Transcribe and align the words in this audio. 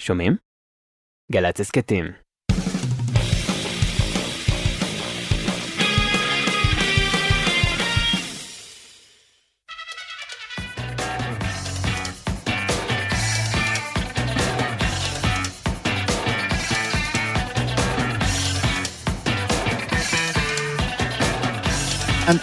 שומעים? 0.00 0.36
גל"צ 1.32 1.60
הסכתים. 1.60 2.04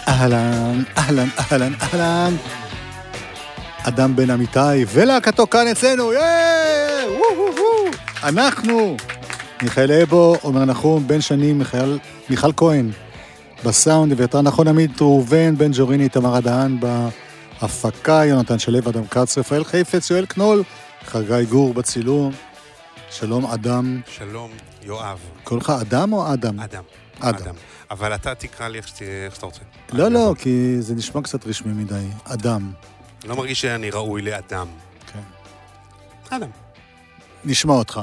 אהלן, 0.07 0.83
אהלן, 0.97 1.27
אהלן, 1.39 1.73
אהלן. 1.81 2.33
אדם 3.89 4.15
בן 4.15 4.29
אמיתי 4.29 4.85
ולהקתו 4.87 5.47
כאן 5.47 5.67
אצלנו, 5.67 6.03
וואו. 6.03 7.59
אנחנו, 8.23 8.97
מיכאל 9.61 9.91
אבו, 9.91 10.35
עומר 10.41 10.65
נחום, 10.65 11.07
בן 11.07 11.21
שנים, 11.21 11.59
מיכאל, 11.59 11.99
מיכל 12.29 12.51
כהן, 12.57 12.91
בסאונד, 13.65 14.11
אביתר 14.11 14.41
נכון 14.41 14.67
עמית, 14.67 15.01
ראובן, 15.01 15.57
בן 15.57 15.71
ג'וריני, 15.73 16.09
תמר 16.09 16.35
הדהן, 16.35 16.79
בהפקה, 16.79 18.21
יונתן 18.25 18.59
שלו, 18.59 18.79
אדם 18.79 19.07
כץ, 19.07 19.37
רפאל 19.37 19.63
חיפץ, 19.63 20.09
יואל 20.09 20.25
קנול, 20.25 20.63
חגי 21.05 21.45
גור 21.49 21.73
בצילום. 21.73 22.31
שלום, 23.11 23.45
אדם. 23.45 24.01
שלום, 24.07 24.51
יואב. 24.83 25.19
קורא 25.43 25.59
לך 25.59 25.69
אדם 25.69 26.13
או 26.13 26.33
אדם? 26.33 26.59
אדם. 26.59 26.83
אדם. 27.19 27.55
אבל 27.91 28.15
אתה 28.15 28.35
תקרא 28.35 28.67
לי 28.67 28.77
איך 28.77 28.87
שאתה 29.35 29.45
רוצה. 29.45 29.61
לא, 29.93 30.07
לא. 30.07 30.33
כי 30.37 30.75
זה 30.79 30.95
נשמע 30.95 31.21
קצת 31.21 31.47
רשמי 31.47 31.73
מדי. 31.73 32.05
אדם. 32.23 32.71
לא 33.25 33.35
מרגיש 33.35 33.61
שאני 33.61 33.89
ראוי 33.89 34.21
לאדם. 34.21 34.67
כן. 35.13 35.19
אדם. 36.29 36.49
נשמע 37.45 37.73
אותך. 37.73 37.99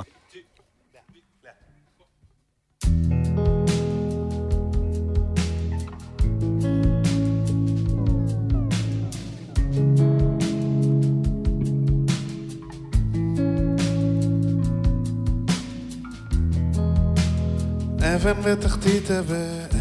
אבן 18.16 18.42
בתחתית 18.42 19.10
הבאר. 19.10 19.75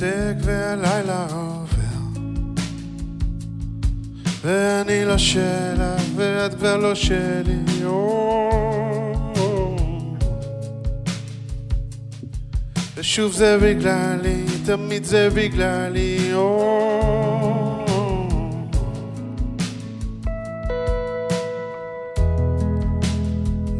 שותק 0.00 0.34
והלילה 0.40 1.26
עובר. 1.32 2.20
ואני 4.42 5.04
לא 5.04 5.18
שלך 5.18 6.02
ואת 6.16 6.54
כבר 6.54 6.76
לא 6.76 6.94
שלי. 6.94 7.58
ושוב 12.96 13.32
זה 13.32 13.58
בגללי, 13.62 14.44
תמיד 14.64 15.04
זה 15.04 15.28
בגללי. 15.34 16.32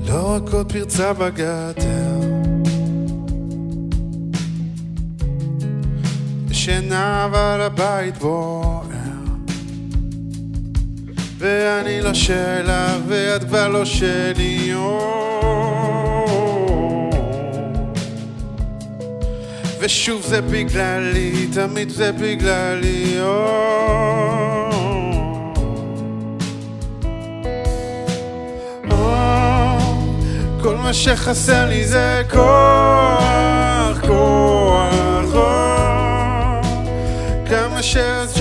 לא 0.08 0.34
רק 0.36 0.52
עוד 0.52 0.72
פרצה 0.72 1.12
בגדר 1.12 2.09
שינה 6.70 7.24
אבל 7.24 7.60
הבית 7.60 8.18
בוער 8.18 8.80
ואני 11.38 12.00
לא 12.00 12.14
שלך 12.14 13.00
ואת 13.08 13.44
כבר 13.44 13.68
לא 13.68 13.84
שלי. 13.84 14.74
ושוב 19.80 20.22
זה 20.22 20.40
בגללי, 20.40 21.46
תמיד 21.52 21.88
זה 21.88 22.12
בגללי. 22.12 23.18
כל 30.62 30.76
מה 30.76 30.92
שחסר 30.92 31.68
לי 31.68 31.84
זה 31.84 32.22
כוח, 32.30 34.00
כוח. 34.06 34.99
כמה 37.94 38.39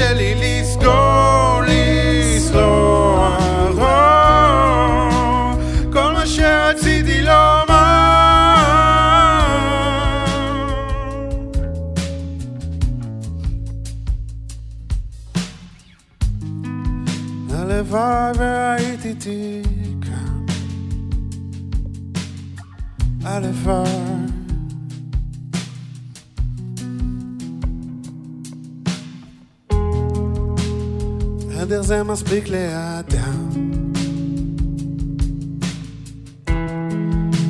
מספיק 32.11 32.47
לאדם 32.47 33.49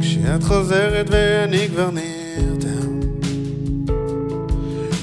כשאת 0.02 0.44
חוזרת 0.44 1.06
ואני 1.10 1.68
כבר 1.70 1.90
נרדם 1.90 3.00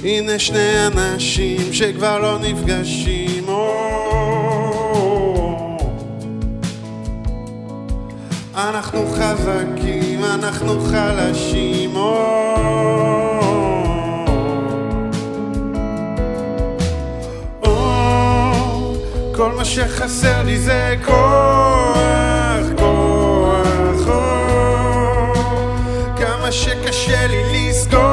הנה 0.05 0.39
שני 0.39 0.87
אנשים 0.87 1.73
שכבר 1.73 2.19
לא 2.19 2.39
נפגשים. 2.39 3.49
או. 3.49 3.97
אנחנו 8.55 9.07
חזקים, 9.07 10.25
אנחנו 10.25 10.81
חלשים. 10.81 11.97
או, 11.97 13.26
מה 19.57 19.65
שחסר 19.65 20.43
לי 20.43 20.59
זה 20.59 20.95
כוח, 21.05 22.67
כוח, 22.79 24.09
או, 24.09 25.33
כמה 26.17 26.53
שקשה 26.53 27.27
לי 27.27 27.69
לסגור, 27.69 28.06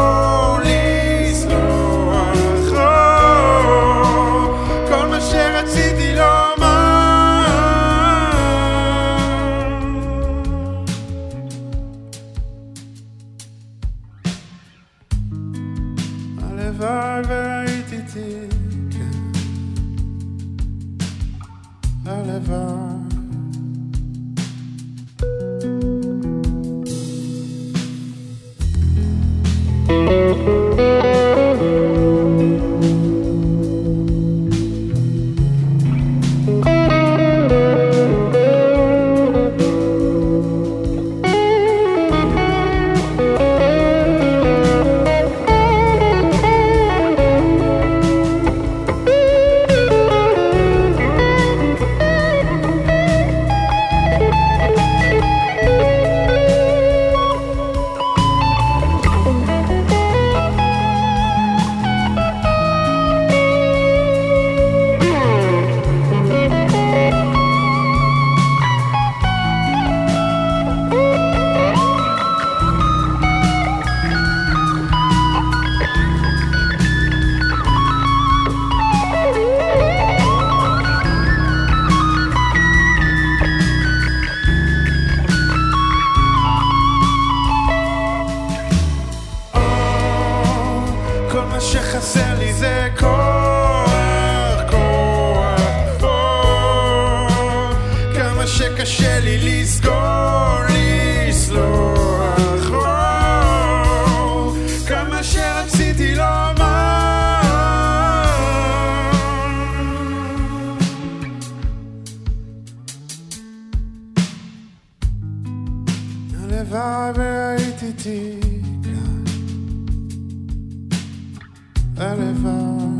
הלוואי. 121.97 122.93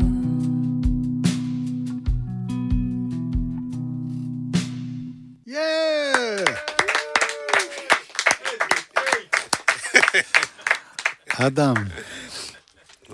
אדם, 11.38 11.74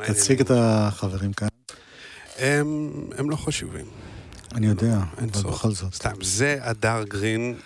תציג 0.04 0.40
את 0.40 0.50
החברים 0.54 1.32
כאן. 1.32 1.48
הם, 2.38 2.90
הם 3.18 3.30
לא 3.30 3.36
חשובים, 3.36 3.86
אני 4.54 4.66
יודע, 4.66 4.96
אין 5.18 5.28
אבל. 5.34 5.50
בכל 5.50 5.70
זאת. 5.70 5.94
סתם, 5.94 6.12
זה 6.20 6.58
הדר 6.60 7.04
גרין, 7.08 7.58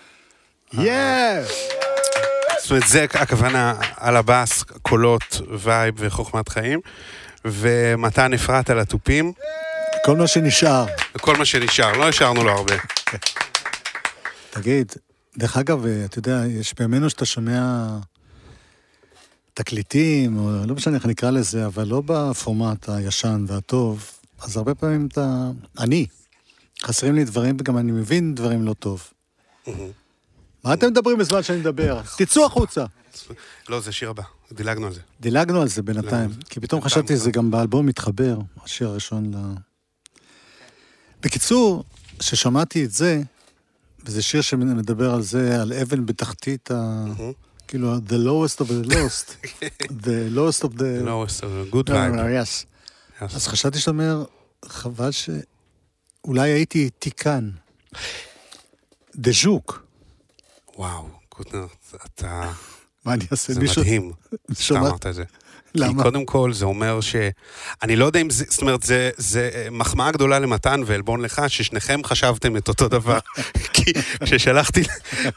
יא! 0.73 0.93
זאת 2.63 2.71
אומרת, 2.71 2.89
זה 2.89 3.05
הכוונה 3.05 3.75
על 3.97 4.17
הבאס, 4.17 4.63
קולות, 4.63 5.41
וייב 5.59 5.95
וחוכמת 5.99 6.49
חיים, 6.49 6.81
ומתן 7.45 8.33
אפרת 8.33 8.71
על 8.71 8.79
התופים, 8.79 9.33
כל 10.05 10.17
מה 10.17 10.27
שנשאר. 10.27 10.85
וכל 11.15 11.37
מה 11.37 11.45
שנשאר, 11.45 11.93
לא 11.93 12.09
השארנו 12.09 12.45
לו 12.45 12.51
הרבה. 12.51 12.75
תגיד, 14.51 14.93
דרך 15.37 15.57
אגב, 15.57 15.87
אה, 15.87 16.05
אתה 16.05 16.19
יודע, 16.19 16.43
יש 16.49 16.75
בימינו 16.75 17.11
שאתה 17.11 17.25
שומע 17.25 17.87
תקליטים, 19.55 20.39
או 20.39 20.51
לא 20.67 20.75
משנה 20.75 20.97
איך 20.97 21.07
נקרא 21.07 21.31
לזה, 21.31 21.67
אבל 21.67 21.87
לא 21.87 22.03
בפורמט 22.07 22.89
הישן 22.89 23.45
והטוב, 23.49 24.11
אז 24.43 24.57
הרבה 24.57 24.75
פעמים 24.75 25.09
אתה... 25.13 25.51
אני, 25.79 26.07
חסרים 26.83 27.15
לי 27.15 27.25
דברים, 27.25 27.57
וגם 27.61 27.79
אני 27.79 27.93
מבין 27.93 28.35
דברים 28.35 28.63
לא 28.63 28.73
טוב. 28.73 29.11
מה 30.65 30.75
אתם 30.75 30.87
מדברים 30.87 31.19
בזמן 31.19 31.43
שאני 31.43 31.59
מדבר? 31.59 32.01
תצאו 32.17 32.47
החוצה. 32.47 32.85
לא, 33.69 33.81
זה 33.81 33.93
שיר 33.93 34.11
הבא, 34.11 34.23
דילגנו 34.53 34.87
על 34.87 34.93
זה. 34.93 35.01
דילגנו 35.21 35.63
על 35.63 35.69
זה 35.69 35.83
בינתיים? 35.83 36.31
כי 36.49 36.61
פתאום? 36.61 36.83
חשבתי 36.83 37.17
שזה 37.17 37.31
גם 37.31 37.51
באלבום 37.51 37.87
מתחבר, 37.87 38.39
השיר 38.65 38.89
הראשון 38.89 39.35
ל... 39.35 39.39
בקיצור, 41.23 41.85
כששמעתי 42.19 42.85
את 42.85 42.91
זה, 42.91 43.23
וזה 44.05 44.23
שיר 44.23 44.41
שמדבר 44.41 45.15
על 45.15 45.23
זה, 45.23 45.63
על 45.63 45.73
אבן 45.73 46.07
בתחתית 46.07 46.71
ה... 46.71 47.05
כאילו, 47.69 47.97
the 47.97 48.11
lowest 48.11 48.61
of 48.61 48.69
the 48.69 48.93
lost, 48.93 49.47
the 50.05 50.35
lowest 50.35 50.65
of 50.65 50.79
the... 50.79 50.85
זה 50.85 51.65
גוד 51.71 51.91
לא, 51.91 51.95
וייב. 51.95 52.15
לא, 52.15 52.43
yes. 52.43 53.25
אז 53.35 53.47
חשבתי 53.47 53.79
שאתה 53.79 53.91
אומר, 53.91 54.25
חבל 54.65 55.11
שאולי 55.11 56.51
הייתי 56.51 56.91
תיקן. 56.91 57.51
דה 59.17 59.31
ז'וק. 59.33 59.84
וואו, 60.77 61.09
קוטנר, 61.29 61.67
אתה... 62.05 62.51
מה 63.05 63.15
אני 63.15 63.25
אעשה? 63.33 63.53
זה 63.53 63.61
מישהו- 63.61 63.83
מדהים. 63.83 64.13
שאתה 64.53 64.81
אמרת 64.81 65.07
את 65.07 65.15
זה. 65.15 65.25
למה? 65.75 65.89
כי 65.89 66.03
קודם 66.03 66.25
כל 66.25 66.53
זה 66.53 66.65
אומר 66.65 67.01
ש... 67.01 67.17
אני 67.83 67.97
לא 67.97 68.05
יודע 68.05 68.21
אם 68.21 68.31
זה... 68.31 68.45
זאת 68.49 68.63
אומרת, 68.63 68.83
זה, 68.83 69.11
זה 69.17 69.51
אה, 69.55 69.69
מחמאה 69.71 70.13
גדולה 70.13 70.39
למתן 70.39 70.81
ועלבון 70.87 71.21
לך, 71.21 71.43
ששניכם 71.49 72.01
חשבתם 72.05 72.57
את 72.57 72.69
אותו 72.69 72.89
דבר. 72.89 73.19
כי 73.75 73.93
כששלחתי 74.25 74.83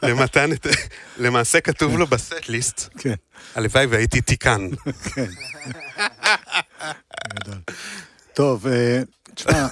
למתן 0.04 0.54
את... 0.54 0.68
למעשה 1.18 1.62
כתוב 1.62 1.98
לו 1.98 2.08
בסט 2.08 2.50
ליסט, 2.50 2.90
כן, 2.98 3.14
הלוואי 3.56 3.86
והייתי 3.86 4.22
תיקן. 4.22 4.68
כן. 5.04 5.26
טוב, 8.34 8.68
אה, 8.68 9.02
תשמע, 9.36 9.68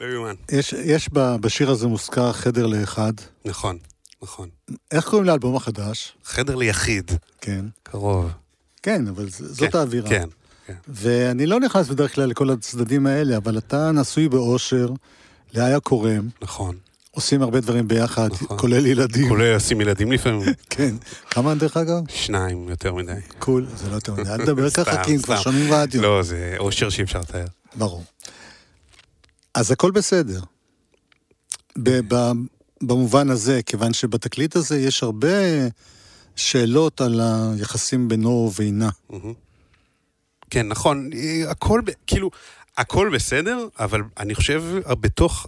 לא 0.00 0.06
יאומן. 0.06 0.34
יש, 0.52 0.72
יש 0.72 1.08
ב- 1.12 1.36
בשיר 1.36 1.70
הזה 1.70 1.86
מוזכר 1.86 2.32
חדר 2.32 2.66
לאחד. 2.66 3.12
נכון, 3.44 3.78
נכון. 4.22 4.48
איך 4.90 5.04
קוראים 5.08 5.24
לאלבום 5.26 5.56
החדש? 5.56 6.12
חדר 6.24 6.54
ליחיד, 6.54 7.10
כן. 7.40 7.64
קרוב. 7.82 8.30
כן, 8.82 9.08
אבל 9.08 9.28
ז- 9.30 9.36
זאת 9.56 9.72
כן, 9.72 9.78
האווירה. 9.78 10.08
כן, 10.08 10.28
כן. 10.66 10.74
ואני 10.88 11.46
לא 11.46 11.60
נכנס 11.60 11.88
בדרך 11.88 12.14
כלל 12.14 12.26
לכל 12.28 12.50
הצדדים 12.50 13.06
האלה, 13.06 13.36
אבל 13.36 13.58
אתה 13.58 13.90
נשוי 13.92 14.28
באושר, 14.28 14.88
לאיה 15.54 15.80
קורם, 15.80 16.28
נכון. 16.42 16.76
עושים 17.10 17.42
הרבה 17.42 17.60
דברים 17.60 17.88
ביחד, 17.88 18.28
נכון. 18.32 18.58
כולל 18.58 18.86
ילדים. 18.86 19.28
כולל 19.28 19.56
לשים 19.56 19.80
ילדים 19.80 20.12
לפעמים. 20.12 20.42
כן. 20.70 20.94
כמה 21.30 21.54
דרך 21.54 21.76
אגב? 21.76 22.02
שניים, 22.08 22.68
יותר 22.68 22.94
מדי. 22.94 23.12
קול, 23.38 23.66
זה 23.76 23.90
לא 23.90 23.94
יותר 23.94 24.12
מדי. 24.14 24.30
אל 24.30 24.36
תדבר 24.38 24.70
ככה, 24.84 25.04
כי 25.04 25.14
הם 25.14 25.22
כבר. 25.22 25.40
שומעים 25.40 25.72
רדיו. 25.72 26.02
לא, 26.02 26.22
זה 26.22 26.54
אושר 26.58 26.88
שאי 26.90 27.04
אפשר 27.04 27.20
לתאר. 27.20 27.44
ברור. 27.76 28.04
אז 29.54 29.70
הכל 29.70 29.90
בסדר. 29.90 30.40
ב- 31.82 32.32
במובן 32.82 33.30
הזה, 33.30 33.60
כיוון 33.66 33.92
שבתקליט 33.94 34.56
הזה 34.56 34.78
יש 34.80 35.02
הרבה 35.02 35.28
שאלות 36.36 37.00
על 37.00 37.20
היחסים 37.20 38.08
בינו 38.08 38.30
ובינה. 38.30 38.88
כן, 40.50 40.68
נכון, 40.68 41.10
אה, 41.14 41.50
הכל, 41.50 41.80
כאילו, 42.06 42.30
הכל 42.76 43.10
בסדר, 43.14 43.66
אבל 43.78 44.02
אני 44.18 44.34
חושב, 44.34 44.64
אה, 44.86 44.94
בתוך, 44.94 45.46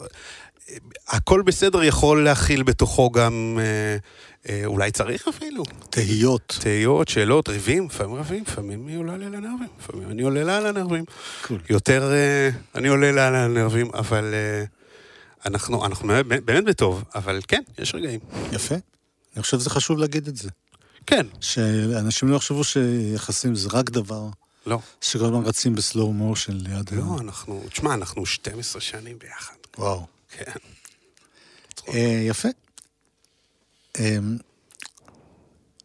אה, 0.70 0.76
הכל 1.08 1.42
בסדר 1.42 1.82
יכול 1.82 2.24
להכיל 2.24 2.62
בתוכו 2.62 3.10
גם, 3.10 3.58
אה, 3.60 3.96
אולי 4.66 4.90
צריך 4.90 5.28
אפילו, 5.28 5.62
תהיות. 5.90 6.56
תהיות, 6.60 7.08
שאלות, 7.08 7.48
ריבים, 7.48 7.86
לפעמים 7.86 8.14
רבים, 8.14 8.42
לפעמים 8.46 8.86
היא 8.86 8.96
עולה 8.98 9.16
לי 9.16 9.26
על 9.26 9.34
הנרבים, 9.34 9.68
לפעמים 9.80 10.10
אני 10.10 10.22
עולה 10.22 10.44
לה 10.44 10.56
על 10.56 10.66
הנרבים. 10.66 11.04
קול. 11.46 11.60
יותר 11.70 12.12
אה, 12.12 12.50
אני 12.74 12.88
עולה 12.88 13.12
לה 13.12 13.28
על 13.28 13.34
הנרבים, 13.34 13.90
אבל 13.94 14.34
אה, 14.34 14.64
אנחנו, 15.46 15.86
אנחנו 15.86 16.08
באמת, 16.08 16.44
באמת 16.44 16.64
בטוב, 16.64 17.04
אבל 17.14 17.40
כן, 17.48 17.62
יש 17.78 17.94
רגעים. 17.94 18.20
יפה. 18.52 18.74
אני 19.34 19.42
חושב 19.42 19.58
שזה 19.58 19.70
חשוב 19.70 19.98
להגיד 19.98 20.28
את 20.28 20.36
זה. 20.36 20.48
כן, 21.06 21.26
שאנשים 21.40 22.28
לא 22.28 22.36
יחשבו 22.36 22.64
שיחסים 22.64 23.54
זה 23.54 23.68
רק 23.72 23.90
דבר 23.90 24.26
לא, 24.66 24.78
שכל 25.00 25.24
הזמן 25.24 25.42
רצים 25.44 25.74
בסלואו 25.74 26.12
מושן 26.12 26.52
ליד... 26.56 26.90
לא, 26.92 27.02
ה- 27.02 27.20
אנחנו, 27.20 27.62
תשמע, 27.72 27.94
אנחנו 27.94 28.26
12 28.26 28.80
שנים 28.80 29.18
ביחד. 29.18 29.54
וואו. 29.78 30.06
כן. 30.38 30.50
אה, 31.88 32.22
יפה. 32.28 32.48
אה, 33.98 34.18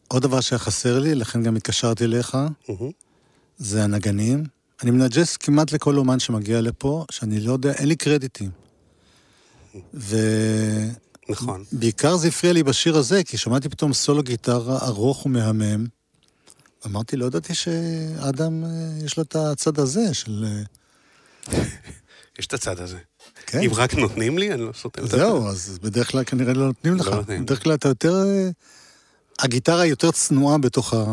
עוד 0.08 0.22
דבר 0.22 0.40
שהיה 0.40 0.58
חסר 0.58 0.98
לי, 0.98 1.14
לכן 1.14 1.42
גם 1.42 1.56
התקשרתי 1.56 2.04
אליך, 2.04 2.34
מהמם. 2.68 2.90
זה 3.58 3.84
הנגנים. 3.84 4.44
אני 4.82 4.90
מנג'ס 4.90 5.36
כמעט 5.36 5.72
לכל 5.72 5.96
אומן 5.96 6.18
שמגיע 6.18 6.60
לפה, 6.60 7.04
שאני 7.10 7.40
לא 7.40 7.52
יודע, 7.52 7.72
אין 7.72 7.88
לי 7.88 7.96
קרדיטים. 7.96 8.50
נכון. 11.28 11.64
ובעיקר 11.72 12.16
זה 12.16 12.28
הפריע 12.28 12.52
לי 12.52 12.62
בשיר 12.62 12.96
הזה, 12.96 13.24
כי 13.24 13.38
שמעתי 13.38 13.68
פתאום 13.68 13.92
סולו 13.92 14.22
גיטרה 14.22 14.78
ארוך 14.86 15.26
ומהמם. 15.26 15.86
אמרתי, 16.86 17.16
לא 17.16 17.26
ידעתי 17.26 17.54
שאדם, 17.54 18.64
אה, 18.64 19.04
יש 19.04 19.16
לו 19.16 19.22
את 19.22 19.36
הצד 19.36 19.78
הזה 19.78 20.14
של... 20.14 20.44
אה, 20.44 21.54
יש 22.38 22.46
את 22.46 22.52
הצד 22.54 22.80
הזה. 22.80 22.98
כן. 23.46 23.60
אם 23.60 23.70
רק 23.74 23.94
נותנים 23.94 24.38
לי, 24.38 24.52
אני 24.52 24.62
לא 24.62 24.72
סותם 24.72 25.02
את 25.02 25.08
הצד. 25.08 25.18
זהו, 25.18 25.48
אז 25.48 25.78
בדרך 25.82 26.10
כלל 26.10 26.24
כנראה 26.24 26.52
לא 26.52 26.66
נותנים 26.66 26.94
לך. 26.94 27.06
לא 27.06 27.14
נותנים. 27.14 27.44
בדרך 27.44 27.62
כלל 27.62 27.74
אתה 27.74 27.88
יותר... 27.88 28.14
אה, 28.26 28.48
הגיטרה 29.38 29.86
יותר 29.86 30.10
צנועה 30.10 30.58
בתוך 30.58 30.94
ה... 30.94 31.04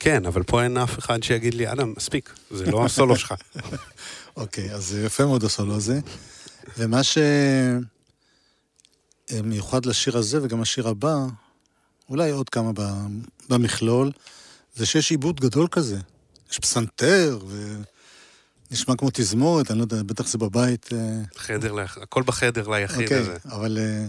כן, 0.00 0.26
אבל 0.26 0.42
פה 0.42 0.62
אין 0.62 0.78
אף 0.78 0.98
אחד 0.98 1.22
שיגיד 1.22 1.54
לי, 1.54 1.72
אדם, 1.72 1.92
מספיק, 1.96 2.34
זה 2.50 2.70
לא 2.70 2.84
הסולו 2.84 3.16
שלך. 3.16 3.34
אוקיי, 4.36 4.74
אז 4.74 4.84
זה 4.86 5.04
יפה 5.04 5.26
מאוד 5.26 5.44
הסולו 5.44 5.74
הזה. 5.74 6.00
ומה 6.78 7.00
שמיוחד 9.30 9.86
לשיר 9.86 10.18
הזה 10.18 10.42
וגם 10.42 10.60
השיר 10.60 10.88
הבא, 10.88 11.16
אולי 12.08 12.30
עוד 12.30 12.48
כמה 12.48 12.70
במכלול, 13.48 14.10
זה 14.74 14.86
שיש 14.86 15.10
עיבוד 15.10 15.40
גדול 15.40 15.68
כזה. 15.70 15.98
יש 16.50 16.58
פסנתר, 16.58 17.38
ונשמע 18.72 18.96
כמו 18.96 19.08
תזמורת, 19.12 19.70
אני 19.70 19.78
לא 19.78 19.84
יודע, 19.84 20.02
בטח 20.02 20.26
זה 20.26 20.38
בבית. 20.38 20.88
אה, 20.92 20.98
חדר, 21.36 21.74
הכל 21.80 22.22
בחדר 22.22 22.68
ליחיד 22.68 23.02
אוקיי, 23.02 23.18
הזה. 23.18 23.36
אבל 23.44 23.78
אה, 23.78 24.06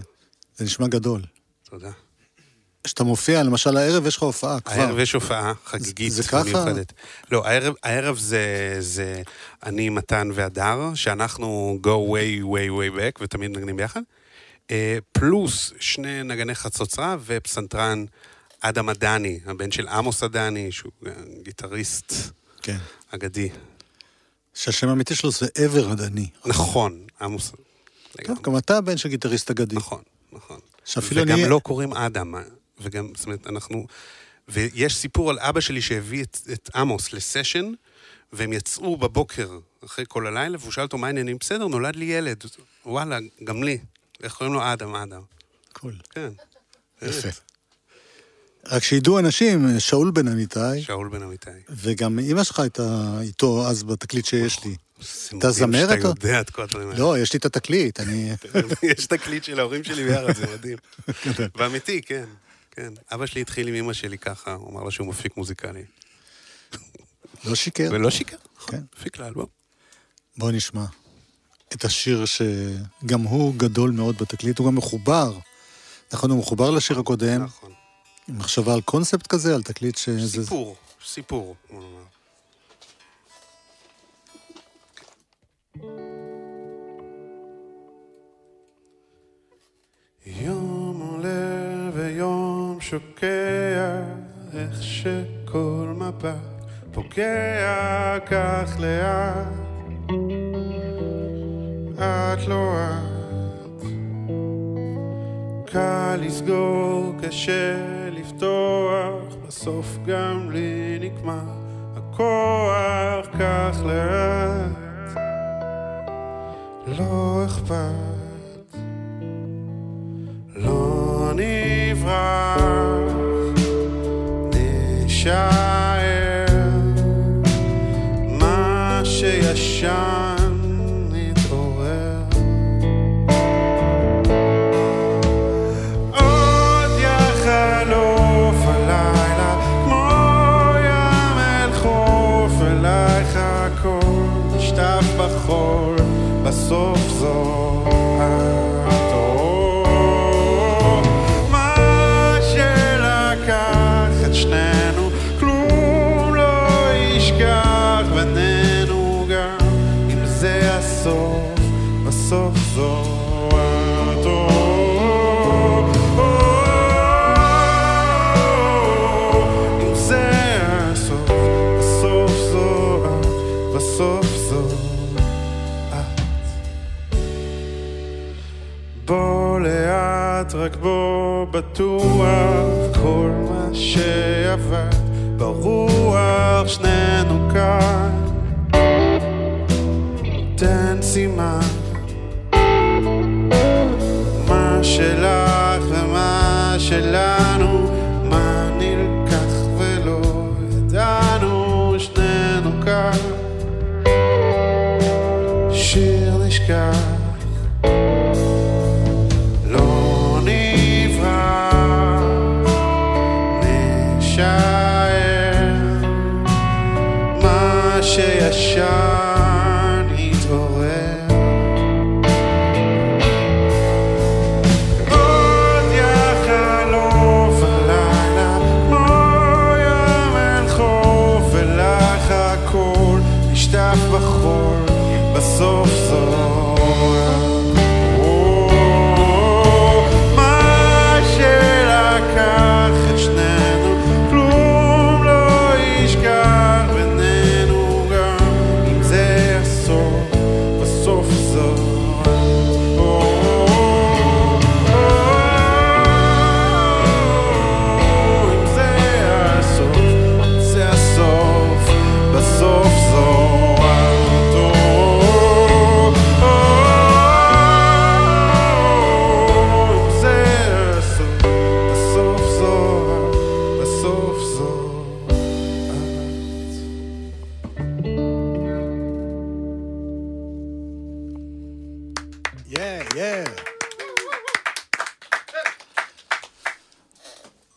זה 0.56 0.64
נשמע 0.64 0.86
גדול. 0.86 1.22
תודה. 1.70 1.90
כשאתה 2.84 3.04
מופיע, 3.04 3.42
למשל 3.42 3.76
הערב 3.76 4.06
יש 4.06 4.16
לך 4.16 4.22
הופעה 4.22 4.60
כבר. 4.60 4.72
הערב 4.74 4.98
יש 4.98 5.12
הופעה 5.12 5.52
חגיגית 5.64 6.12
זה 6.12 6.22
ככה? 6.22 6.42
מיוחדת. 6.44 6.92
לא, 7.30 7.46
הערב, 7.46 7.74
הערב 7.82 8.18
זה, 8.18 8.76
זה 8.78 9.22
אני, 9.62 9.88
מתן 9.88 10.28
והדר, 10.34 10.94
שאנחנו 10.94 11.78
go 11.82 12.12
way 12.12 12.44
way 12.44 12.70
way 12.70 12.98
back 12.98 13.22
ותמיד 13.22 13.50
מנגנים 13.50 13.76
ביחד. 13.76 14.00
אה, 14.70 14.98
פלוס 15.12 15.72
שני 15.80 16.22
נגני 16.22 16.54
חצוצרה 16.54 17.16
ופסנתרן 17.24 18.04
אדם 18.60 18.88
עדני, 18.88 19.40
הבן 19.46 19.70
של 19.70 19.88
עמוס 19.88 20.22
עדני, 20.22 20.72
שהוא 20.72 20.92
גיטריסט 21.42 22.12
כן. 22.62 22.76
אגדי. 23.10 23.48
שהשם 24.54 24.88
האמיתי 24.88 25.14
שלו 25.14 25.30
זה 25.30 25.46
עבר 25.54 25.90
הדני. 25.90 26.28
נכון, 26.46 27.06
עמוס. 27.20 27.50
טוב, 27.50 27.60
לגמרי. 28.18 28.42
גם 28.42 28.56
אתה 28.56 28.80
בן 28.80 28.96
של 28.96 29.08
גיטריסט 29.08 29.50
אגדי. 29.50 29.76
נכון, 29.76 30.02
נכון. 30.32 30.60
שאפילו 30.84 31.22
וגם 31.22 31.38
אני... 31.38 31.48
לא 31.48 31.60
קוראים 31.62 31.92
אדם, 31.92 32.34
וגם, 32.80 33.08
זאת 33.16 33.26
אומרת, 33.26 33.46
אנחנו... 33.46 33.86
ויש 34.48 34.96
סיפור 34.96 35.30
על 35.30 35.38
אבא 35.38 35.60
שלי 35.60 35.82
שהביא 35.82 36.22
את, 36.22 36.38
את 36.52 36.70
עמוס 36.74 37.12
לסשן, 37.12 37.72
והם 38.32 38.52
יצאו 38.52 38.96
בבוקר 38.96 39.58
אחרי 39.84 40.04
כל 40.08 40.26
הלילה, 40.26 40.58
והוא 40.60 40.72
שאל 40.72 40.82
אותו 40.82 40.98
מה 40.98 41.06
העניינים, 41.06 41.36
בסדר, 41.40 41.66
נולד 41.66 41.96
לי 41.96 42.04
ילד. 42.04 42.44
וואלה, 42.86 43.18
גם 43.44 43.62
לי. 43.62 43.78
איך 44.22 44.34
קוראים 44.34 44.54
לו 44.54 44.72
אדם, 44.72 44.94
אדם. 44.94 45.22
קול. 45.72 45.94
כן. 46.10 46.32
יפה. 47.02 47.28
רק 48.68 48.82
שידעו 48.82 49.18
אנשים, 49.18 49.80
שאול 49.80 50.10
בן 50.10 50.28
אמיתי, 50.28 50.82
שאול 50.82 51.08
בן 51.08 51.22
אמיתי. 51.22 51.50
וגם 51.70 52.18
אימא 52.18 52.44
שלך 52.44 52.60
הייתה 52.60 53.18
איתו 53.20 53.66
אז 53.66 53.82
בתקליט 53.82 54.24
שיש 54.24 54.64
לי. 54.64 54.76
זה 55.00 55.28
אתה 55.28 55.36
מדהים 55.36 55.52
זמרת 55.52 55.88
שאתה 55.88 56.08
יודע 56.08 56.40
את 56.40 56.50
כל 56.50 56.62
הדברים 56.62 56.88
האלה. 56.88 57.00
לא, 57.00 57.18
יש 57.18 57.32
לי 57.32 57.38
את 57.38 57.44
התקליט, 57.44 58.00
אני... 58.00 58.32
יש 58.92 59.06
תקליט 59.06 59.44
של 59.44 59.60
ההורים 59.60 59.84
שלי 59.84 60.04
ביחד, 60.04 60.34
זה 60.34 60.46
מדהים. 60.54 60.78
ואמיתי, 61.56 62.02
כן. 62.02 62.24
כן. 62.70 62.92
אבא 63.12 63.26
שלי 63.26 63.40
התחיל 63.40 63.68
עם 63.68 63.74
אמא 63.74 63.92
שלי 63.92 64.18
ככה, 64.18 64.54
הוא 64.54 64.70
אמר 64.70 64.82
לה 64.82 64.90
שהוא 64.90 65.06
מפיק 65.06 65.36
מוזיקלי. 65.36 65.84
לא 67.44 67.54
שיקר. 67.54 67.88
ולא 67.92 68.10
שיקר, 68.10 68.36
כן. 68.66 68.80
מפיק 68.98 69.18
לאלבום. 69.18 69.46
בוא 70.36 70.52
נשמע 70.52 70.84
את 71.72 71.84
השיר 71.84 72.24
שגם 72.24 73.20
הוא 73.20 73.54
גדול 73.56 73.90
מאוד 73.90 74.18
בתקליט, 74.18 74.58
הוא 74.58 74.66
גם 74.66 74.74
מחובר. 74.74 75.38
נכון, 76.12 76.30
הוא 76.30 76.38
מחובר 76.38 76.70
לשיר 76.70 76.98
הקודם, 76.98 77.42
נכון. 77.42 77.72
מחשבה 78.28 78.74
על 78.74 78.80
קונספט 78.80 79.26
כזה, 79.26 79.54
על 79.54 79.62
תקליט 79.62 79.96
שזה... 79.96 80.42
סיפור, 80.42 80.76
סיפור. 81.04 81.56
יום 90.26 91.00
עולה 91.10 91.90
ויום 91.94 92.78
שוקע, 92.80 94.02
איך 94.52 94.82
שכל 94.82 95.94
מבט 95.96 96.36
פוגע 96.92 98.18
כך 98.26 98.76
לאט. 98.78 99.64
את 101.94 102.48
לא 102.48 102.74
את, 102.76 103.84
קל 105.66 106.16
לסגור, 106.20 107.12
קשה 107.22 108.03
לפתוח, 108.34 109.34
בסוף 109.46 109.98
גם 110.06 110.50
לי 110.50 110.98
נגמר 111.00 111.52
הכוח 111.96 113.26
כך 113.38 113.82
לאט. 113.84 115.16
לא 116.86 117.42
אכפת, 117.46 118.03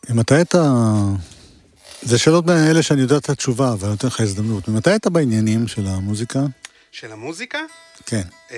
ממתי 0.10 0.42
אתה... 0.42 0.74
זה 2.02 2.18
שאלות 2.18 2.46
מאלה 2.46 2.84
שאני 2.84 3.02
יודע 3.02 3.18
את 3.18 3.30
התשובה, 3.30 3.74
אבל 3.74 3.84
אני 3.84 3.92
נותן 3.92 4.08
לך 4.08 4.20
הזדמנות. 4.20 4.68
ממתי 4.68 4.96
אתה 4.96 5.10
בעניינים 5.10 5.68
של 5.68 5.88
המוזיקה? 5.88 6.40
של 6.92 7.12
המוזיקה? 7.12 7.60
כן. 8.06 8.22
אה, 8.52 8.58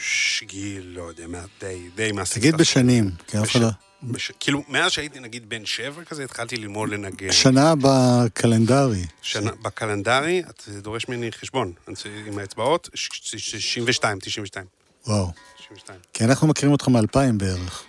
שגיל, 0.00 0.82
לא 0.96 1.02
יודע, 1.02 1.26
מה, 1.28 1.38
די, 1.60 1.80
די 1.96 2.12
מהסוף. 2.12 2.38
תגיד 2.38 2.54
בשנים, 2.56 3.10
כי 3.26 3.38
אף. 3.38 3.50
אחד 3.50 3.60
לא... 3.60 3.68
בש... 4.02 4.32
כאילו, 4.40 4.62
מאז 4.68 4.92
שהייתי 4.92 5.20
נגיד 5.20 5.48
בן 5.48 5.66
שבע 5.66 6.04
כזה, 6.04 6.24
התחלתי 6.24 6.56
ללמוד 6.56 6.88
לנגן. 6.90 7.32
שנה 7.32 7.74
בקלנדרי. 7.80 9.04
שנה, 9.22 9.50
בקלנדרי, 9.62 10.42
אתה 10.50 10.70
דורש 10.82 11.08
ממני 11.08 11.32
חשבון, 11.32 11.72
עם 12.26 12.38
האצבעות, 12.38 12.88
ש- 12.94 13.08
ש- 13.12 13.36
ש- 13.36 13.56
92, 13.56 14.18
92. 14.20 14.66
וואו. 15.06 15.30
92. 15.58 15.98
כי 16.12 16.24
אנחנו 16.24 16.46
מכירים 16.46 16.72
אותך 16.72 16.88
מאלפיים 16.88 17.38
בערך. 17.38 17.84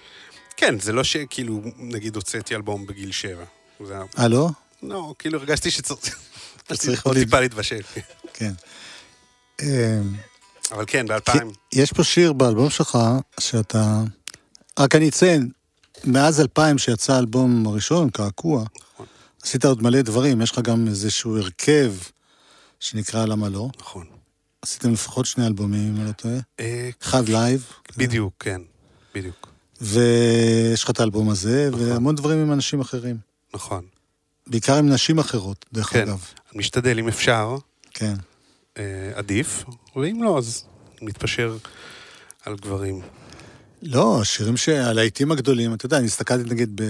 כן, 0.62 0.80
זה 0.80 0.94
לא 0.94 1.04
שכאילו, 1.04 1.62
נגיד, 1.78 2.16
הוצאתי 2.16 2.56
אלבום 2.56 2.86
בגיל 2.86 3.12
שבע. 3.12 3.46
זה 3.86 3.94
היה... 3.94 4.04
אה, 4.20 4.28
לא? 4.28 4.50
לא, 4.84 5.14
כאילו 5.20 5.40
הרגשתי 5.40 5.72
שצריך... 5.72 6.20
צריך 6.74 7.06
עוד 7.06 7.18
טיפה 7.18 7.40
להתבשל. 7.40 7.82
כן. 8.34 8.52
אה, 9.62 10.00
אבל 10.72 10.84
כן, 10.88 11.02
כי 11.02 11.08
באלפיים. 11.08 11.52
יש 11.74 11.94
פה 11.94 12.04
שיר 12.04 12.34
באלבום 12.34 12.70
שלך, 12.70 12.98
שאתה... 13.40 14.02
רק 14.80 14.96
אני 14.96 15.10
אציין, 15.10 15.50
מאז 16.04 16.42
2000 16.42 16.78
שיצא 16.78 17.14
האלבום 17.14 17.68
הראשון, 17.68 18.10
קעקוע, 18.10 18.64
נכון. 18.94 19.06
עשית 19.44 19.66
עוד 19.66 19.84
מלא 19.84 20.02
דברים, 20.02 20.42
יש 20.42 20.52
לך 20.52 20.60
גם 20.60 20.88
איזשהו 20.88 21.38
הרכב 21.38 21.94
שנקרא 22.80 23.26
למה 23.26 23.50
לא. 23.50 23.70
נכון. 23.80 24.08
עשיתם 24.62 24.94
לפחות 24.94 25.26
שני 25.26 25.48
אלבומים, 25.48 25.90
אם 25.90 25.96
אני 26.02 26.08
לא 26.08 26.12
טועה. 26.12 26.38
אה, 26.60 26.90
אחד 27.04 27.30
לייב. 27.30 27.72
בדיוק, 27.98 28.34
כן, 28.40 28.62
בדיוק. 29.16 29.51
ויש 29.82 30.84
לך 30.84 30.90
את 30.90 31.00
האלבום 31.00 31.30
הזה, 31.30 31.70
נכון. 31.72 31.90
והמון 31.90 32.16
דברים 32.16 32.40
עם 32.40 32.54
אנשים 32.54 32.82
אחרים. 32.82 33.18
נכון. 33.54 33.86
בעיקר 34.48 34.76
עם 34.76 34.90
נשים 34.90 35.20
אחרות, 35.20 35.66
דרך 35.74 35.90
כן. 35.94 36.02
אגב. 36.02 36.26
אני 36.52 36.60
משתדל, 36.60 37.00
אם 37.00 37.08
אפשר, 37.08 37.58
כן. 37.92 38.14
אה, 38.78 39.12
עדיף, 39.14 39.64
ואם 39.96 40.24
לא, 40.24 40.38
אז 40.38 40.64
מתפשר 41.02 41.58
על 42.46 42.56
גברים. 42.56 43.02
לא, 43.82 44.22
השירים 44.22 44.58
ש... 44.58 44.70
הלהיטים 44.70 45.32
הגדולים, 45.32 45.74
אתה 45.74 45.86
יודע, 45.86 45.98
אני 45.98 46.06
הסתכלתי 46.06 46.50
נגיד 46.50 46.82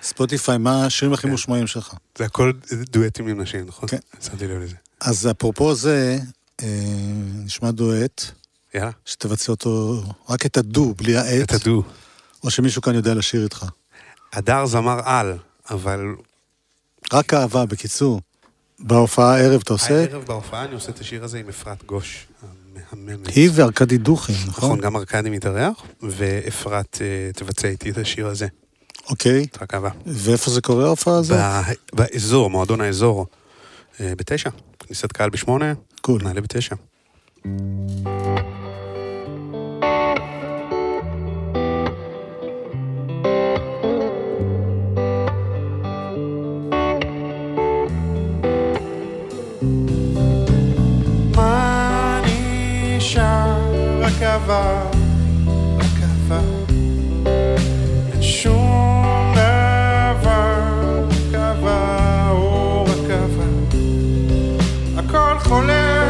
בספוטיפיי, 0.00 0.58
מה 0.58 0.86
השירים 0.86 1.12
הכי 1.12 1.22
כן. 1.22 1.30
מושמעים 1.30 1.66
שלך. 1.66 1.94
זה 2.18 2.24
הכל 2.24 2.52
דואטים 2.90 3.28
עם 3.28 3.40
נשים, 3.40 3.66
נכון? 3.66 3.88
כן. 3.88 3.98
שמתי 4.20 4.46
לב 4.46 4.58
לזה. 4.58 4.76
אז 5.00 5.28
אפרופו 5.30 5.74
זה, 5.74 6.18
אה, 6.62 6.66
נשמע 7.44 7.70
דואט, 7.70 8.24
יאללה, 8.74 8.90
שתבצע 9.04 9.52
אותו, 9.52 10.02
רק 10.28 10.46
את 10.46 10.56
הדו, 10.56 10.94
בלי 10.94 11.16
העט, 11.16 11.42
את 11.42 11.52
הדו. 11.52 11.82
או 12.44 12.50
שמישהו 12.50 12.82
כאן 12.82 12.94
יודע 12.94 13.14
לשיר 13.14 13.44
איתך. 13.44 13.66
הדר 14.32 14.66
זמר 14.66 15.00
על, 15.04 15.36
אבל 15.70 16.14
רק 17.12 17.34
אהבה, 17.34 17.66
בקיצור. 17.66 18.20
בהופעה 18.78 19.36
הערב 19.36 19.60
אתה 19.64 19.72
עושה? 19.72 20.00
הערב 20.00 20.24
בהופעה 20.24 20.64
אני 20.64 20.74
עושה 20.74 20.90
את 20.90 21.00
השיר 21.00 21.24
הזה 21.24 21.38
עם 21.38 21.48
אפרת 21.48 21.84
גוש, 21.84 22.26
המהממת. 22.92 23.26
היא 23.26 23.50
וארכדי 23.54 23.98
דוכין, 23.98 24.34
נכון? 24.46 24.68
נכון, 24.68 24.80
גם 24.80 24.96
ארכדי 24.96 25.30
מתארח, 25.30 25.82
ואפרת 26.02 26.98
אה, 27.00 27.32
תבצע 27.32 27.68
איתי 27.68 27.90
את 27.90 27.98
השיר 27.98 28.26
הזה. 28.26 28.46
אוקיי. 29.10 29.46
רק 29.62 29.74
אהבה. 29.74 29.90
ואיפה 30.06 30.50
זה 30.50 30.60
קורה 30.60 30.84
ההופעה 30.84 31.18
הזאת? 31.18 31.38
באזור, 31.92 32.50
מועדון 32.50 32.80
האזור, 32.80 33.26
אה, 34.00 34.12
בתשע. 34.16 34.50
כניסת 34.78 35.12
קהל 35.12 35.30
בשמונה, 35.30 35.72
קול. 36.00 36.22
נעלה 36.22 36.40
בתשע. 36.40 36.74
רק 54.20 54.26
אהבה. 54.26 54.82
אין 58.12 58.22
שום 58.22 59.34
אהבה, 61.34 62.28
או 62.30 62.84
רק 62.84 63.10
אהבה. 63.10 63.44
הכל 64.96 65.38
חולה, 65.38 66.08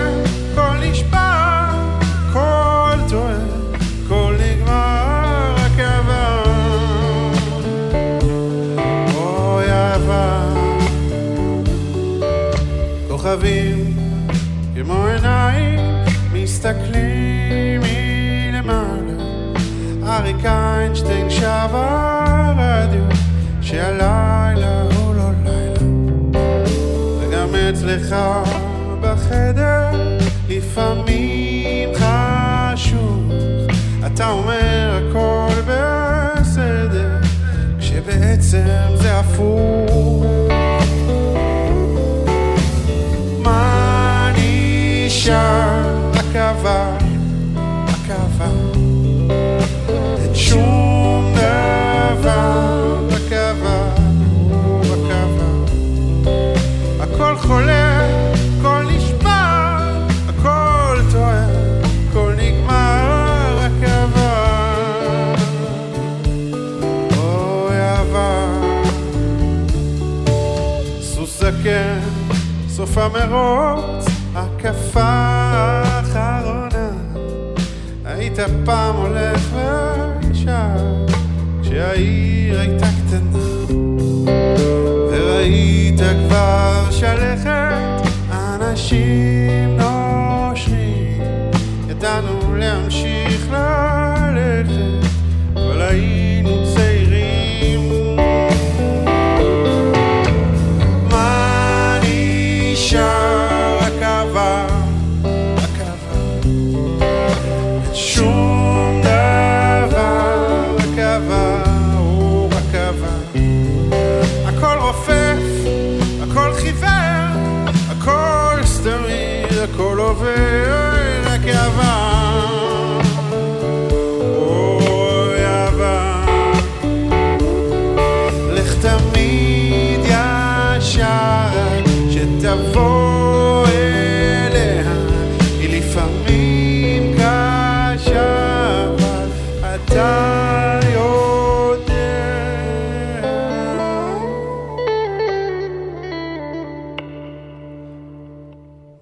הכל 0.53 0.77
נשבר, 0.81 1.67
הכל 2.31 2.99
טועה, 3.09 3.39
הכל 4.05 4.35
נגמר, 4.41 5.55
רק 5.57 5.79
אהבה. 5.79 6.43
אוי 9.15 9.71
אהבה. 9.71 10.55
כוכבים 13.09 13.97
כמו 14.75 15.07
עיניים 15.07 15.81
מסתכלים 16.33 17.10
אריק 20.21 20.45
איינשטיין 20.45 21.31
שבר 21.31 22.53
רדיו 22.59 23.03
שהלילה 23.63 24.83
הוא 24.97 25.15
לא 25.15 25.31
לילה. 25.45 25.81
וגם 27.21 27.49
אצלך 27.55 28.17
בחדר 29.01 30.19
לפעמים 30.49 31.89
חשוך 31.95 33.21
אתה 34.07 34.31
אומר 34.31 35.01
הכל 35.03 35.61
בסדר 35.67 37.17
כשבעצם 37.79 38.95
זה 38.95 39.19
הפוך. 39.19 40.25
מה 43.39 44.33
נשאר? 44.37 45.70
סוף 73.01 73.15
המרוץ, 73.15 74.07
הקפה 74.35 75.01
האחרונה. 75.03 76.91
היית 78.05 78.39
פעם 78.65 78.97
הולך 78.97 79.57
ושב, 80.31 81.17
כשהעיר 81.63 82.61
הייתה 82.61 82.87
קטנה. 82.87 83.39
וראית 85.13 86.01
כבר 86.29 86.91
שלכת, 86.91 88.09
אנשים 88.33 89.70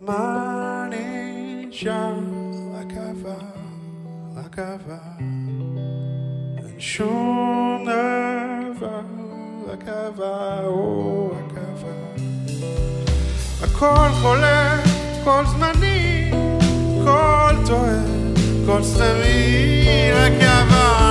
מה 0.08 0.86
נשאר? 0.90 2.14
רק 2.74 2.92
אהבה, 2.96 3.38
רק 4.36 4.58
אהבה. 4.58 4.98
אין 6.58 6.80
שום 6.80 7.84
דבר, 7.84 9.00
רק 9.68 9.88
אהבה, 9.88 10.60
או 10.66 11.30
רק 11.30 11.58
אהבה. 11.58 12.24
הכל 13.62 14.08
חולה, 14.22 14.76
כל 15.24 15.44
זמני, 15.46 16.30
כל 17.04 17.54
טועה, 17.66 18.02
כל 18.66 18.82
סתמי, 18.82 20.10
רק 20.14 20.42
אהבה. 20.42 21.07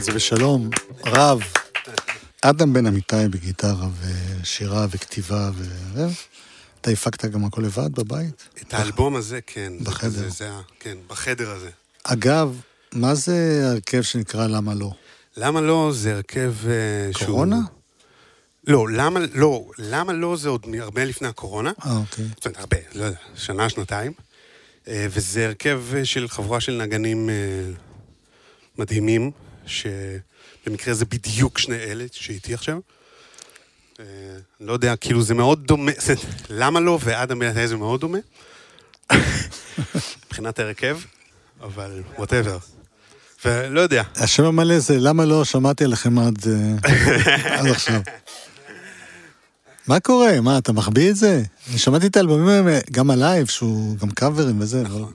עברת 0.00 0.08
את 0.08 0.12
זה 0.12 0.12
בשלום 0.12 0.70
רב. 1.06 1.40
אדם 2.42 2.72
בן 2.72 2.86
אמיתי 2.86 3.28
בגיטרה 3.30 3.88
ושירה 4.00 4.86
וכתיבה 4.90 5.50
ו... 5.54 5.64
אתה 6.80 6.90
הפקת 6.90 7.24
גם 7.24 7.44
הכל 7.44 7.62
לבד 7.62 7.92
בבית? 7.92 8.48
את 8.62 8.74
האלבום 8.74 9.16
הזה, 9.16 9.40
כן. 9.46 9.72
בחדר. 9.82 10.10
זה, 10.10 10.28
זה, 10.28 10.50
כן, 10.80 10.98
בחדר 11.06 11.50
הזה. 11.50 11.70
אגב, 12.04 12.60
מה 12.92 13.14
זה 13.14 13.62
ההרכב 13.68 14.02
שנקרא 14.02 14.46
למה 14.46 14.74
לא? 14.74 14.90
למה 15.36 15.60
לא 15.60 15.90
זה 15.94 16.14
הרכב 16.14 16.54
אה, 16.68 17.12
שהוא... 17.12 17.26
קורונה? 17.26 17.60
לא, 18.66 18.88
למה 18.88 19.20
לא? 19.34 19.64
למה 19.78 20.12
לא 20.12 20.36
זה 20.36 20.48
עוד 20.48 20.66
הרבה 20.80 21.04
לפני 21.04 21.28
הקורונה? 21.28 21.72
אה, 21.86 21.96
אוקיי. 21.96 22.24
זאת 22.34 22.46
אומרת, 22.46 22.60
הרבה, 22.60 22.76
לא 22.94 23.04
יודע, 23.04 23.18
שנה, 23.34 23.68
שנתיים. 23.68 24.12
אה, 24.88 25.06
וזה 25.10 25.46
הרכב 25.46 25.82
אה, 25.94 26.04
של 26.04 26.28
חבורה 26.28 26.60
של 26.60 26.82
נגנים 26.82 27.30
מדהימים, 28.78 29.30
שבמקרה 29.66 30.94
זה 30.94 31.04
בדיוק 31.04 31.58
שני 31.58 31.76
אלה 31.76 32.04
שאיתי 32.12 32.54
עכשיו. 32.54 32.78
אה, 34.00 34.04
אני 34.60 34.68
לא 34.68 34.72
יודע, 34.72 34.96
כאילו 34.96 35.22
זה 35.22 35.34
מאוד 35.34 35.66
דומה, 35.66 35.92
זה, 36.06 36.14
למה 36.48 36.80
לא 36.80 36.98
ואדם 37.02 37.38
בן 37.38 37.66
זה 37.66 37.76
מאוד 37.76 38.00
דומה. 38.00 38.18
מבחינת 40.26 40.58
ההרכב, 40.58 40.98
אבל 41.62 42.02
whatever. 42.18 42.58
ולא 43.44 43.80
יודע, 43.80 44.02
השם 44.16 44.44
המלא 44.44 44.78
זה 44.78 44.98
למה 44.98 45.24
לא 45.24 45.44
שמעתי 45.44 45.84
עליכם 45.84 46.18
עד 46.18 46.38
אה, 46.46 47.58
עד 47.58 47.66
עכשיו. 47.76 48.00
מה 49.86 50.00
קורה? 50.00 50.40
מה, 50.40 50.58
אתה 50.58 50.72
מחביא 50.72 51.10
את 51.10 51.16
זה? 51.16 51.42
אני 51.70 51.78
שמעתי 51.78 52.06
את 52.06 52.16
האלבומים 52.16 52.48
האלה, 52.48 52.80
גם 52.90 53.10
הלייב, 53.10 53.46
שהוא 53.46 53.98
גם 53.98 54.10
קאברים 54.10 54.60
וזה, 54.60 54.82
נכון, 54.82 55.12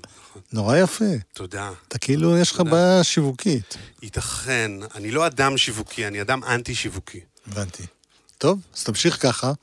נורא 0.54 0.78
יפה. 0.78 1.06
תודה. 1.34 1.72
אתה 1.88 1.98
כאילו, 1.98 2.38
יש 2.38 2.52
לך 2.52 2.60
בעיה 2.60 3.04
שיווקית. 3.04 3.78
ייתכן, 4.02 4.72
אני 4.96 5.12
לא 5.12 5.28
אדם 5.28 5.58
שיווקי, 5.58 6.08
אני 6.08 6.22
אדם 6.22 6.44
אנטי-שיווקי. 6.44 7.20
הבנתי. 7.48 7.84
טוב, 8.38 8.60
אז 8.76 8.84
תמשיך 8.84 9.22
ככה. 9.22 9.54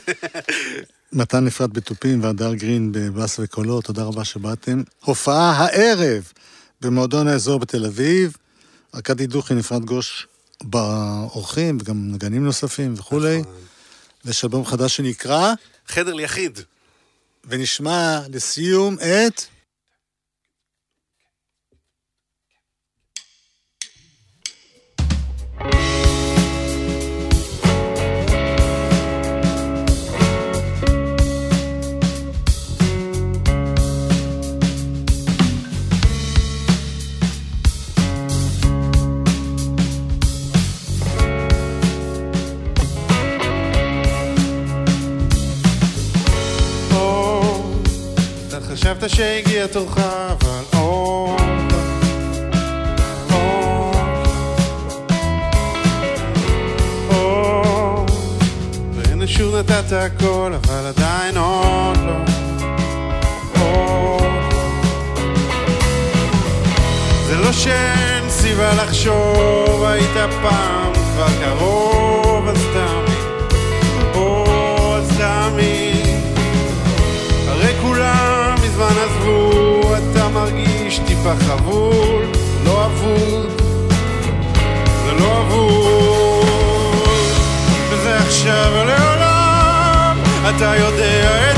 מתן 1.12 1.44
נפרד 1.44 1.72
בתופים 1.72 2.22
והדר 2.22 2.54
גרין 2.54 2.92
בבאס 2.92 3.38
וקולות, 3.38 3.84
תודה 3.84 4.02
רבה 4.02 4.24
שבאתם. 4.24 4.82
הופעה 5.04 5.50
הערב 5.50 6.32
במועדון 6.80 7.28
האזור 7.28 7.58
בתל 7.58 7.86
אביב. 7.86 8.36
ארכדי 8.94 9.26
דוכי 9.26 9.54
נפרד 9.54 9.84
גוש 9.84 10.26
באורחים 10.62 11.78
וגם 11.80 12.12
נגנים 12.12 12.44
נוספים 12.44 12.94
וכולי. 12.96 13.40
נכון. 13.40 13.52
ויש 14.24 14.44
אלבום 14.44 14.64
חדש 14.64 14.96
שנקרא, 14.96 15.52
חדר 15.88 16.14
ליחיד. 16.14 16.58
ונשמע 17.44 18.20
לסיום 18.28 18.96
את... 18.98 19.57
חשבת 48.94 49.10
שהגיע 49.10 49.66
תורך, 49.66 49.98
אבל 49.98 50.64
והנה 58.92 59.26
שוב 59.26 59.56
נתת 59.56 59.92
הכל, 59.92 60.52
אבל 60.54 60.86
עדיין 60.86 61.36
עוד 61.36 61.98
לא. 62.06 62.18
או, 63.60 64.18
זה 67.26 67.36
לא 67.36 67.52
שאין 67.52 68.30
סיבה 68.30 68.74
לחשוב, 68.74 69.84
היית 69.84 70.32
פעם 70.42 70.92
כבר 70.92 71.28
קרוב, 71.44 72.27
מזמן 78.78 79.02
עזבו, 79.04 79.80
אתה 79.96 80.28
מרגיש 80.28 80.98
טיפה 81.06 81.34
חבול, 81.46 82.24
לא 82.64 82.86
אבוד, 82.86 83.62
זה 85.04 85.12
לא 85.12 85.40
אבוד, 85.40 86.46
וזה 87.90 88.18
עכשיו 88.18 88.72
ולעולם, 88.72 90.18
אתה 90.56 90.76
יודע 90.76 91.50
את 91.50 91.57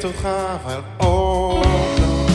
שהגיע 0.00 0.12
תורך 0.12 0.24
אבל 0.24 0.80
או 1.00 1.62
לא. 2.00 2.26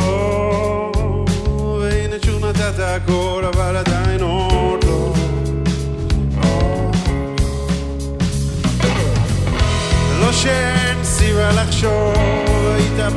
או, 0.00 1.78
והנה 1.80 2.16
שוב 2.24 2.44
נתת 2.44 2.78
הכל, 2.78 3.44
אבל 3.54 3.76
עדיין 3.76 4.20
עוד 4.20 4.84
לא. 4.84 5.12
זה 8.82 10.20
לא. 10.20 10.32
שאין 10.32 11.04
סיבה 11.04 11.50
לחשוב, 11.52 12.14
היית 12.74 13.14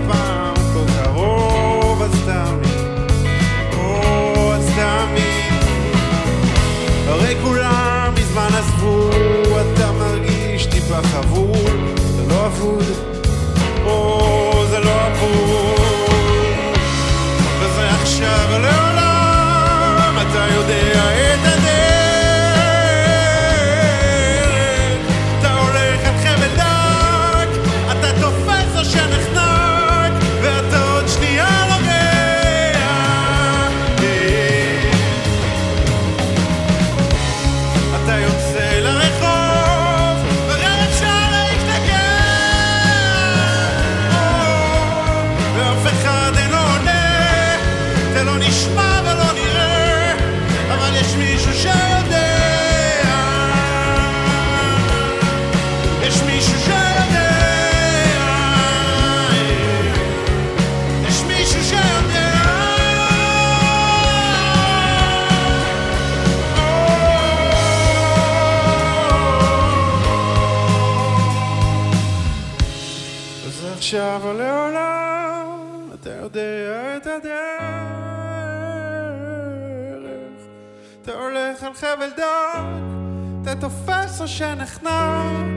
שנחנק 84.27 85.47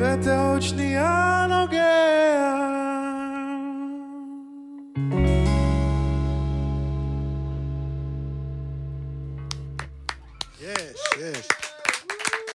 ואתה 0.00 0.40
עוד 0.40 0.62
שנייה 0.62 1.46
נוגע. 1.48 2.17